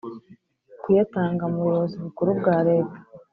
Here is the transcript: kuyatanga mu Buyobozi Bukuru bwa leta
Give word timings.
kuyatanga 0.81 1.43
mu 1.51 1.59
Buyobozi 1.65 1.95
Bukuru 2.03 2.29
bwa 2.39 2.57
leta 2.67 2.97